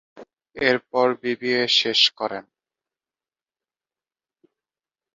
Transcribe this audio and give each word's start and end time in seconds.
এরপর 0.55 1.07
বিবিএ 1.21 1.63
শেষ 1.79 2.01
করেন। 2.17 2.45